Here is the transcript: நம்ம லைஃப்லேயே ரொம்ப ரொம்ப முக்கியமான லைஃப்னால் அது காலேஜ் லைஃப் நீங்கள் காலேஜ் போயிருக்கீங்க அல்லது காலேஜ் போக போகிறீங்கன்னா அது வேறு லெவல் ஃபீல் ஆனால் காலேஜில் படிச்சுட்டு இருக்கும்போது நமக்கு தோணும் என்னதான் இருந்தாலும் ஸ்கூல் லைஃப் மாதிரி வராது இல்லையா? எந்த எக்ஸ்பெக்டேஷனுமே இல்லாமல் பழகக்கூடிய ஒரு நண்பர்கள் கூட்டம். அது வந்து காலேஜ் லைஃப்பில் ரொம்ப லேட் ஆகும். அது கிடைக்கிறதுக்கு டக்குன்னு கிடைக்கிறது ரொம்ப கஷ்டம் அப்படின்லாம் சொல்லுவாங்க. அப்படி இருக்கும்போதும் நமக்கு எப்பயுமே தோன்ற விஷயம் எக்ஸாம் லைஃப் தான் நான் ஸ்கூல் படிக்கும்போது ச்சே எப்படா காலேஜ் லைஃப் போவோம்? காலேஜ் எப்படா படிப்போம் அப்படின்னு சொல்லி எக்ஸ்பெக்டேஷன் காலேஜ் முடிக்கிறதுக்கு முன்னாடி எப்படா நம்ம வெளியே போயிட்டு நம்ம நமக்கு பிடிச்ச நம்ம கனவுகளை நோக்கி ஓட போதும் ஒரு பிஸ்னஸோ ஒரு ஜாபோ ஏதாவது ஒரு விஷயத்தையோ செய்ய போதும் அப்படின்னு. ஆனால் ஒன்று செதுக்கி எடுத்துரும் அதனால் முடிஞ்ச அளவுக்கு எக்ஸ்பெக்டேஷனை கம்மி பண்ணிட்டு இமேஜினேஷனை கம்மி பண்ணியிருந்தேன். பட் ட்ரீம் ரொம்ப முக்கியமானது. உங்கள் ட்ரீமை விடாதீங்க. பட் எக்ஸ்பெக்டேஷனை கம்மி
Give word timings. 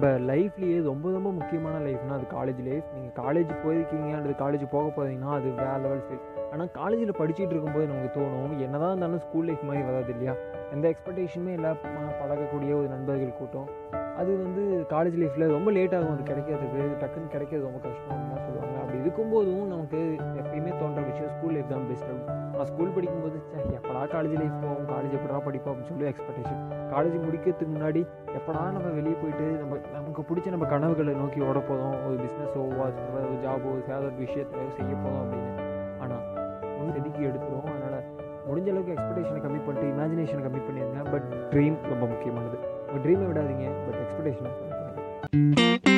நம்ம 0.00 0.32
லைஃப்லேயே 0.32 0.82
ரொம்ப 0.82 1.10
ரொம்ப 1.10 1.32
முக்கியமான 1.32 1.76
லைஃப்னால் 1.78 2.16
அது 2.16 2.26
காலேஜ் 2.34 2.60
லைஃப் 2.66 2.84
நீங்கள் 2.94 3.14
காலேஜ் 3.22 3.48
போயிருக்கீங்க 3.64 4.08
அல்லது 4.16 4.34
காலேஜ் 4.44 4.70
போக 4.70 4.86
போகிறீங்கன்னா 4.96 5.30
அது 5.30 5.48
வேறு 5.50 5.80
லெவல் 5.80 6.02
ஃபீல் 6.08 6.20
ஆனால் 6.52 6.70
காலேஜில் 6.70 7.18
படிச்சுட்டு 7.18 7.54
இருக்கும்போது 7.54 7.86
நமக்கு 7.86 8.20
தோணும் 8.20 8.58
என்னதான் 8.58 8.88
இருந்தாலும் 8.88 9.18
ஸ்கூல் 9.18 9.44
லைஃப் 9.44 9.62
மாதிரி 9.62 9.84
வராது 9.84 10.08
இல்லையா? 10.08 10.34
எந்த 10.72 10.94
எக்ஸ்பெக்டேஷனுமே 10.94 11.52
இல்லாமல் 11.52 12.18
பழகக்கூடிய 12.20 12.70
ஒரு 12.78 12.88
நண்பர்கள் 12.88 13.38
கூட்டம். 13.38 13.68
அது 14.16 14.30
வந்து 14.36 14.86
காலேஜ் 14.88 15.18
லைஃப்பில் 15.22 15.52
ரொம்ப 15.56 15.70
லேட் 15.70 15.94
ஆகும். 15.94 16.12
அது 16.12 16.22
கிடைக்கிறதுக்கு 16.30 16.86
டக்குன்னு 17.02 17.28
கிடைக்கிறது 17.28 17.66
ரொம்ப 17.68 17.80
கஷ்டம் 17.88 18.14
அப்படின்லாம் 18.14 18.44
சொல்லுவாங்க. 18.46 18.76
அப்படி 18.80 18.98
இருக்கும்போதும் 18.98 19.66
நமக்கு 19.66 20.16
எப்பயுமே 20.42 20.78
தோன்ற 20.78 21.00
விஷயம் 21.00 21.27
எக்ஸாம் 21.68 21.88
லைஃப் 21.90 22.04
தான் 22.08 22.20
நான் 22.52 22.68
ஸ்கூல் 22.70 22.92
படிக்கும்போது 22.96 23.38
ச்சே 23.46 23.58
எப்படா 23.78 24.02
காலேஜ் 24.12 24.34
லைஃப் 24.40 24.54
போவோம்? 24.62 24.84
காலேஜ் 24.92 25.14
எப்படா 25.18 25.40
படிப்போம் 25.46 25.72
அப்படின்னு 25.72 25.90
சொல்லி 25.90 26.06
எக்ஸ்பெக்டேஷன் 26.10 26.60
காலேஜ் 26.92 27.16
முடிக்கிறதுக்கு 27.24 27.72
முன்னாடி 27.74 28.00
எப்படா 28.38 28.62
நம்ம 28.76 28.88
வெளியே 28.98 29.16
போயிட்டு 29.22 29.46
நம்ம 29.62 29.80
நமக்கு 29.96 30.22
பிடிச்ச 30.30 30.54
நம்ம 30.54 30.68
கனவுகளை 30.72 31.14
நோக்கி 31.22 31.40
ஓட 31.48 31.60
போதும் 31.70 31.98
ஒரு 32.06 32.16
பிஸ்னஸோ 32.22 32.62
ஒரு 32.84 33.36
ஜாபோ 33.44 33.72
ஏதாவது 33.82 34.08
ஒரு 34.10 34.16
விஷயத்தையோ 34.24 34.70
செய்ய 34.78 34.94
போதும் 35.04 35.20
அப்படின்னு. 35.22 35.52
ஆனால் 36.04 36.24
ஒன்று 36.78 36.96
செதுக்கி 36.96 37.22
எடுத்துரும் 37.30 37.68
அதனால் 37.74 38.06
முடிஞ்ச 38.48 38.68
அளவுக்கு 38.74 38.94
எக்ஸ்பெக்டேஷனை 38.96 39.42
கம்மி 39.46 39.60
பண்ணிட்டு 39.66 39.92
இமேஜினேஷனை 39.94 40.44
கம்மி 40.46 40.62
பண்ணியிருந்தேன். 40.68 41.10
பட் 41.14 41.28
ட்ரீம் 41.52 41.78
ரொம்ப 41.92 42.04
முக்கியமானது. 42.14 42.58
உங்கள் 42.88 43.04
ட்ரீமை 43.06 43.28
விடாதீங்க. 43.32 43.68
பட் 43.86 44.00
எக்ஸ்பெக்டேஷனை 44.04 44.52
கம்மி 44.56 45.97